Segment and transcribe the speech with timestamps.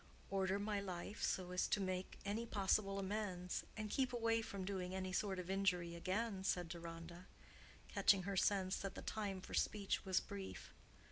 [0.31, 4.95] "Order my life so as to make any possible amends, and keep away from doing
[4.95, 7.27] any sort of injury again," said Deronda,
[7.87, 10.73] catching her sense that the time for speech was brief.